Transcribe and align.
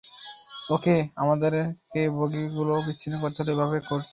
ওকে, 0.69 0.93
আমাদেরকে 1.15 2.01
বগিগুলো 2.17 2.73
বিচ্ছিন্ন 2.87 3.15
করতে 3.23 3.39
হলে 3.41 3.51
এভাবে 3.53 3.77
করতে 3.79 3.93
হবে। 3.93 4.05